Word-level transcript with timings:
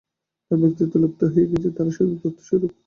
তাঁদের 0.51 0.59
ব্যক্তিত্ব 0.61 0.95
লুপ্ত 1.01 1.21
হয়ে 1.33 1.49
গেছে, 1.51 1.69
তাঁরা 1.75 1.91
শুধুই 1.95 2.17
তত্ত্বস্বরূপ। 2.21 2.71